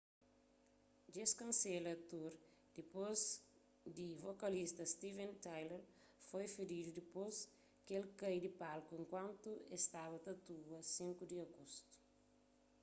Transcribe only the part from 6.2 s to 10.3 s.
foi feridu dipôs ki el kai di palku enkuantu es staba ta